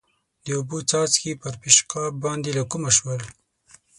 [0.45, 3.21] د اوبو څاڅکي پر پېشقاب باندې له کومه شول؟